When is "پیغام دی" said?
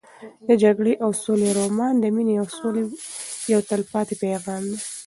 4.23-4.77